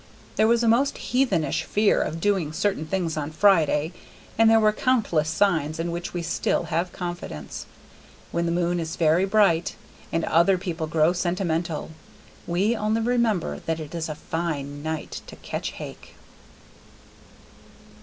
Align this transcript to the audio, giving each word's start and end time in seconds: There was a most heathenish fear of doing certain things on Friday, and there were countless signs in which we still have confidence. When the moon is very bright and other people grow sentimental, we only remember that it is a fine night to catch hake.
There 0.35 0.47
was 0.47 0.63
a 0.63 0.67
most 0.67 0.97
heathenish 0.97 1.63
fear 1.63 2.01
of 2.01 2.19
doing 2.19 2.53
certain 2.53 2.87
things 2.87 3.17
on 3.17 3.29
Friday, 3.29 3.91
and 4.35 4.49
there 4.49 4.59
were 4.59 4.73
countless 4.73 5.29
signs 5.29 5.79
in 5.79 5.91
which 5.91 6.11
we 6.11 6.23
still 6.23 6.63
have 6.73 6.91
confidence. 6.91 7.67
When 8.31 8.47
the 8.47 8.51
moon 8.51 8.79
is 8.79 8.95
very 8.95 9.25
bright 9.25 9.75
and 10.11 10.25
other 10.25 10.57
people 10.57 10.87
grow 10.87 11.13
sentimental, 11.13 11.91
we 12.47 12.75
only 12.75 13.01
remember 13.01 13.59
that 13.67 13.79
it 13.79 13.93
is 13.93 14.09
a 14.09 14.15
fine 14.15 14.81
night 14.81 15.21
to 15.27 15.35
catch 15.35 15.73
hake. 15.73 16.15